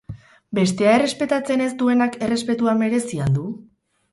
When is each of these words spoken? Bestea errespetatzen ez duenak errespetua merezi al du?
Bestea 0.59 0.95
errespetatzen 0.99 1.63
ez 1.65 1.69
duenak 1.83 2.17
errespetua 2.29 2.77
merezi 2.81 3.25
al 3.29 3.37
du? 3.37 3.47